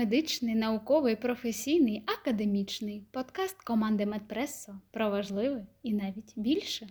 [0.00, 6.88] Медичний, науковий, професійний, академічний подкаст команди Медпресо про важливе і навіть більше.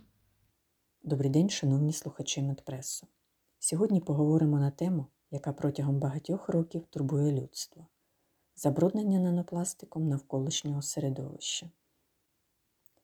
[1.04, 3.08] Добрий день, шановні слухачі Медпресу.
[3.60, 7.88] Сьогодні поговоримо на тему, яка протягом багатьох років турбує людство
[8.56, 11.70] забруднення нанопластиком навколишнього середовища.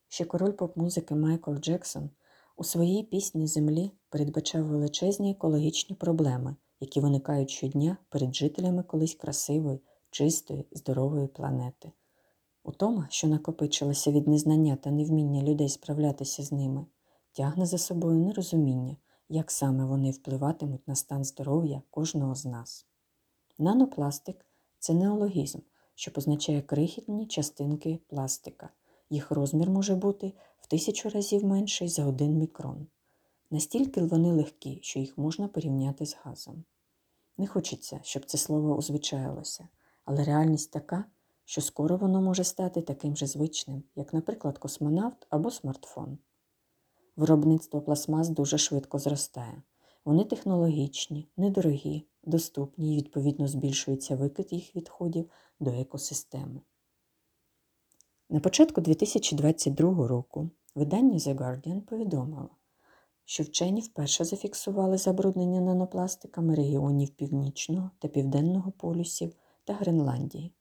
[0.08, 2.10] Ще король поп-музики Майкл Джексон
[2.58, 9.80] у своїй пісні Землі передбачав величезні екологічні проблеми, які виникають щодня перед жителями колись красивої,
[10.16, 11.92] чистої, здорової планети.
[12.64, 16.86] Утома, що накопичилася від незнання та невміння людей справлятися з ними,
[17.32, 18.98] тягне за собою нерозуміння,
[19.30, 22.86] як саме вони впливатимуть на стан здоров'я кожного з нас.
[23.58, 24.46] Нанопластик
[24.80, 25.60] це неологізм,
[25.96, 28.70] що позначає крихітні частинки пластика.
[29.10, 32.88] Їх розмір може бути в тисячу разів менший за один мікрон.
[33.52, 36.64] Настільки вони легкі, що їх можна порівняти з газом.
[37.38, 39.68] Не хочеться, щоб це слово узвичаїлося,
[40.06, 41.06] але реальність така,
[41.46, 46.18] що скоро воно може стати таким же звичним, як, наприклад, космонавт або смартфон.
[47.16, 49.64] Виробництво пластмас дуже швидко зростає.
[50.06, 56.62] Вони технологічні, недорогі, доступні і, відповідно, збільшується викид їх відходів до екосистеми.
[58.30, 62.50] На початку 2022 року видання The Guardian повідомило,
[63.26, 69.36] що вчені вперше зафіксували забруднення нанопластиками регіонів Північного та Південного полюсів
[69.66, 70.52] та Гренландії.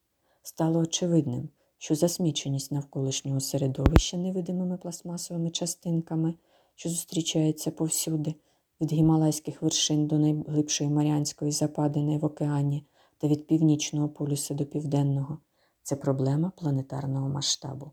[0.42, 6.34] Стало очевидним, що засміченість навколишнього середовища невидимими пластмасовими частинками,
[6.74, 8.34] що зустрічаються повсюди,
[8.80, 12.86] від гімалайських вершин до найглибшої Маріанської западини в океані
[13.18, 15.38] та від північного полюса до південного
[15.82, 17.90] це проблема планетарного масштабу.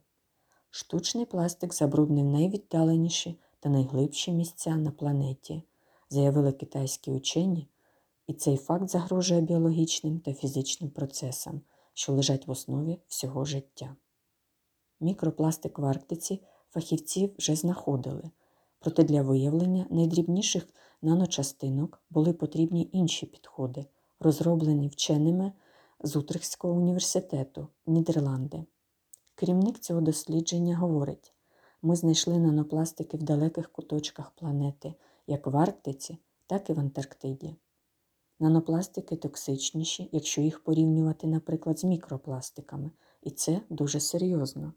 [0.69, 5.63] Штучний пластик забруднив найвіддаленіші та найглибші місця на планеті,
[6.09, 7.67] заявили китайські учені,
[8.31, 11.61] і цей факт загрожує біологічним та фізичним процесам,
[11.93, 13.95] що лежать в основі всього життя.
[14.99, 18.29] Мікропластик в Арктиці фахівці вже знаходили,
[18.79, 20.67] проте для виявлення найдрібніших
[21.01, 23.85] наночастинок були потрібні інші підходи,
[24.19, 25.51] розроблені вченими
[26.03, 28.63] з Утрехського університету Нідерланди.
[29.35, 31.33] Керівник цього дослідження говорить:
[31.81, 34.93] ми знайшли нанопластики в далеких куточках планети,
[35.27, 36.17] як в Арктиці,
[36.47, 37.55] так і в Антарктиді.
[38.41, 42.91] Нанопластики токсичніші, якщо їх порівнювати, наприклад, з мікропластиками,
[43.21, 44.73] і це дуже серйозно.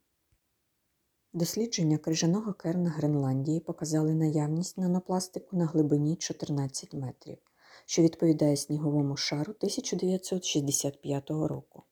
[1.33, 7.39] Дослідження крижаного керна Гренландії показали наявність нанопластику на глибині 14 метрів,
[7.87, 11.83] що відповідає сніговому шару 1965 року.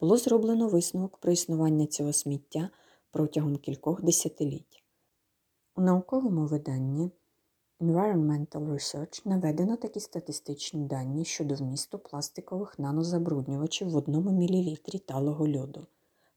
[0.00, 2.70] Було зроблено висновок про існування цього сміття
[3.10, 4.84] протягом кількох десятиліть.
[5.76, 7.10] У науковому виданні
[7.82, 15.86] Environmental Research наведено такі статистичні дані щодо вмісту пластикових нанозабруднювачів в одному мілілітрі талого льоду.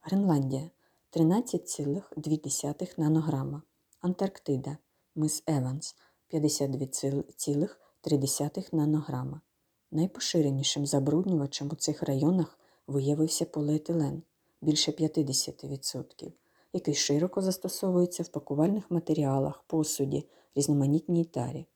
[0.00, 0.70] Гренландія
[1.12, 3.62] 13,2 нанограма,
[4.00, 4.76] Антарктида,
[5.14, 5.96] мис Еванс
[6.32, 9.40] 52,3 нанограма.
[9.90, 14.22] Найпоширенішим забруднювачем у цих районах виявився поліетилен
[14.60, 16.32] більше 50%,
[16.76, 21.66] який широко застосовується в пакувальних матеріалах, посуді, різноманітній тарі.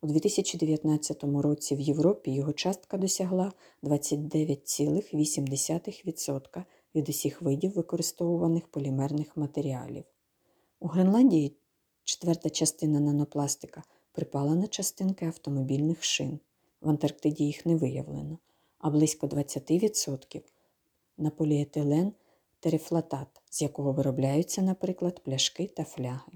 [0.00, 3.52] У 2019 році в Європі його частка досягла
[3.82, 10.04] 29,8% від усіх видів використовуваних полімерних матеріалів.
[10.80, 11.56] У Гренландії
[12.04, 16.38] четверта частина нанопластика припала на частинки автомобільних шин.
[16.80, 18.38] В Антарктиді їх не виявлено,
[18.78, 20.42] а близько 20%
[21.18, 22.12] на поліетилен
[22.66, 26.32] терефлатат, з якого виробляються, наприклад, пляшки та фляги.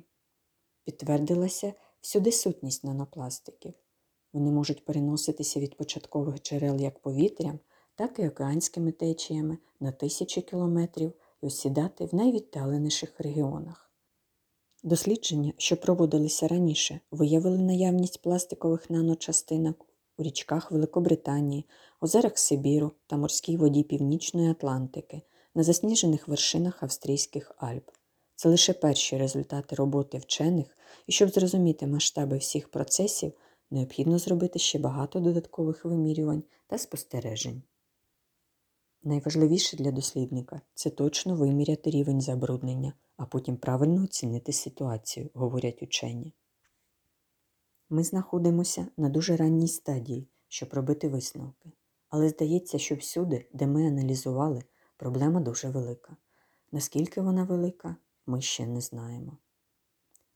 [0.84, 3.74] Підтвердилася всюди сутність нанопластиків.
[4.32, 7.58] Вони можуть переноситися від початкових джерел як повітрям,
[7.94, 13.90] так і океанськими течіями на тисячі кілометрів і осідати в найвіддаленіших регіонах.
[14.82, 21.66] Дослідження, що проводилися раніше, виявили наявність пластикових наночастинок у річках Великобританії,
[22.00, 25.22] озерах Сибіру та морській воді Північної Атлантики,
[25.54, 27.90] на засніжених вершинах Австрійських Альп.
[28.34, 33.32] Це лише перші результати роботи вчених, і щоб зрозуміти масштаби всіх процесів,
[33.70, 37.62] необхідно зробити ще багато додаткових вимірювань та спостережень.
[39.02, 46.34] Найважливіше для дослідника це точно виміряти рівень забруднення, а потім правильно оцінити ситуацію, говорять учені.
[47.88, 51.72] Ми знаходимося на дуже ранній стадії, щоб робити висновки.
[52.08, 54.62] Але здається, що всюди, де ми аналізували,
[55.00, 56.16] проблема дуже велика.
[56.72, 59.38] Наскільки вона велика, ми ще не знаємо.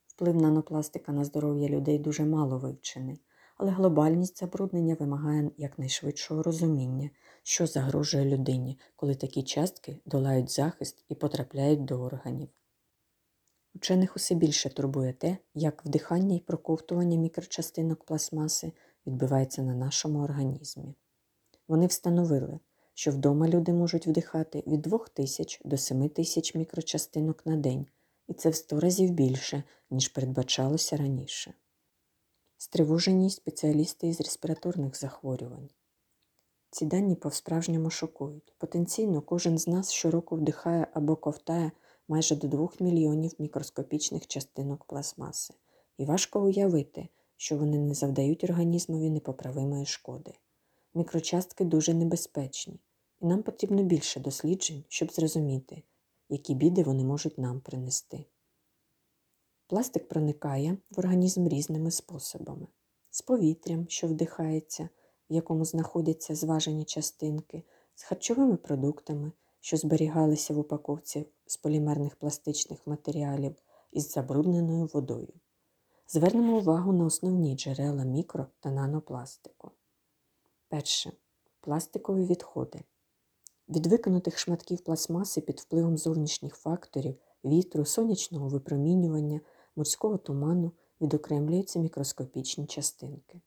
[0.06, 3.20] Вплив нанопластика на здоров'я людей дуже мало вивчений,
[3.56, 7.11] але глобальність забруднення вимагає якнайшвидшого розуміння,
[7.43, 12.49] що загрожує людині, коли такі частки долають захист і потрапляють до органів.
[13.75, 18.72] Учених усе більше турбує те, як вдихання і проковтування мікрочастинок пластмаси
[19.06, 20.94] відбувається на нашому організмі.
[21.69, 22.58] Вони встановили,
[22.94, 27.87] що вдома люди можуть вдихати від 2000 до 7000 мікрочастинок на день,
[28.29, 31.55] і це в 100 разів більше, ніж передбачалося раніше.
[32.56, 35.69] Стривожені спеціалісти із респіраторних захворювань.
[36.70, 38.55] Ці дані по-справжньому шокують.
[38.58, 41.73] Потенційно кожен з нас щороку вдихає або ковтає
[42.08, 45.55] майже до 2 мільйонів мікроскопічних частинок пластмаси,
[45.99, 50.32] і важко уявити, що вони не завдають організмові непоправимої шкоди.
[50.96, 52.81] Мікрочастки дуже небезпечні,
[53.20, 55.82] і нам потрібно більше досліджень, щоб зрозуміти,
[56.29, 58.25] які біди вони можуть нам принести.
[59.67, 62.67] Пластик проникає в організм різними способами:
[63.11, 64.88] з повітрям, що вдихається,
[65.31, 67.62] в якому знаходяться зважені частинки,
[67.94, 73.55] з харчовими продуктами, що зберігалися в упаковці з полімерних пластичних матеріалів
[73.93, 75.32] із забрудненою водою.
[76.08, 79.70] Звернемо увагу на основні джерела мікро та нанопластику.
[80.74, 81.12] Перше.
[81.60, 82.80] Пластикові відходи.
[83.68, 89.40] Від викинутих шматків пластмаси під впливом зовнішніх факторів, вітру, сонячного випромінювання,
[89.76, 93.40] морського туману відокремлюються мікроскопічні частинки.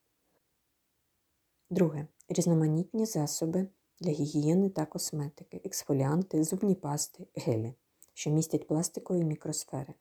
[1.69, 2.07] Друге.
[2.29, 3.67] Різноманітні засоби
[3.99, 7.73] для гігієни та косметики, ексфоліанти, зубні пасти, гелі,
[8.13, 9.93] що містять пластикові мікросфери.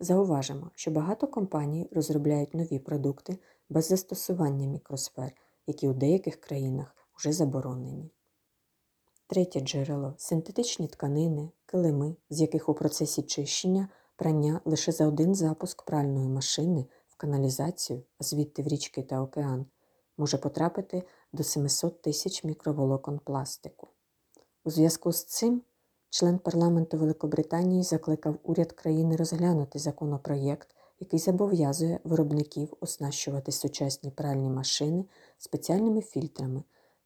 [0.00, 3.38] Зауважимо, що багато компаній розробляють нові продукти
[3.68, 5.32] без застосування мікросфер,
[5.66, 8.10] які у деяких країнах вже заборонені.
[9.26, 15.82] Третє джерело синтетичні тканини, килими, з яких у процесі чищення прання лише за один запуск
[15.82, 19.66] пральної машини в каналізацію, а звідти в річки та океан,
[20.16, 21.02] може потрапити
[21.32, 23.88] до 700 тисяч мікроволокон пластику.
[24.64, 25.62] У зв'язку з цим
[26.10, 30.74] член парламенту Великобританії закликав уряд країни розглянути законопроєкт,
[31.04, 35.04] який зобов'язує виробників оснащувати сучасні пральні машини
[35.38, 36.62] спеціальними фільтрами,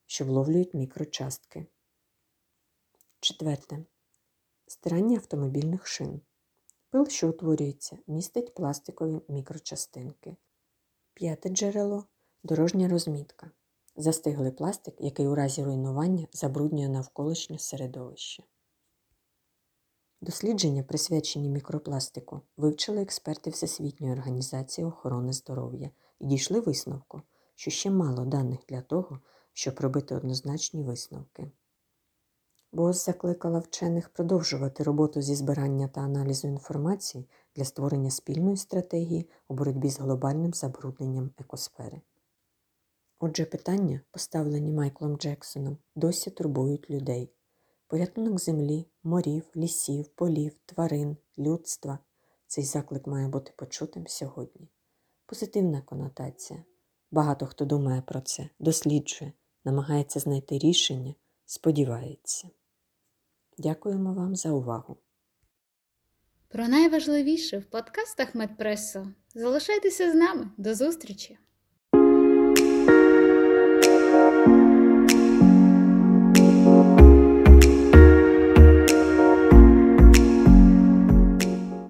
[0.06, 1.66] що вловлюють мікрочастки.
[3.20, 3.84] Четверте.
[4.66, 6.20] Стирання автомобільних шин.
[6.90, 10.36] Пил, що утворюється, містить пластикові мікрочастинки.
[11.14, 12.04] П'яте джерело
[12.42, 13.50] дорожня розмітка.
[13.96, 18.42] Застиглий пластик, який у разі руйнування забруднює навколишнє середовище.
[20.20, 27.22] Дослідження, присвячені мікропластику, вивчили експерти Всесвітньої організації охорони здоров'я і дійшли висновку,
[27.54, 29.20] що ще мало даних для того,
[29.52, 31.50] щоб робити однозначні висновки.
[32.72, 39.54] БОС закликала вчених продовжувати роботу зі збирання та аналізу інформації для створення спільної стратегії у
[39.54, 42.00] боротьбі з глобальним забрудненням екосфери.
[43.18, 47.32] Отже, питання, поставлені Майклом Джексоном, досі турбують людей.
[47.88, 51.98] Порятунок землі, морів, лісів, полів, тварин, людства.
[52.46, 54.68] Цей заклик має бути почутим сьогодні.
[55.26, 56.64] Позитивна конотація.
[57.10, 59.32] Багато хто думає про це, досліджує,
[59.64, 61.14] намагається знайти рішення,
[61.46, 62.48] сподівається.
[63.58, 64.96] Дякуємо вам за увагу.
[66.48, 69.06] Про найважливіше в подкастах Медпресо.
[69.34, 70.50] Залишайтеся з нами.
[70.56, 71.38] До зустрічі!